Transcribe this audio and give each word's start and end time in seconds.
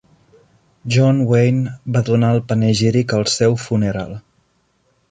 John 0.95 1.19
Wayne 1.31 1.75
va 1.99 2.03
donar 2.09 2.33
el 2.37 2.43
panegíric 2.53 3.15
al 3.21 3.31
seu 3.37 3.61
funeral. 3.67 4.19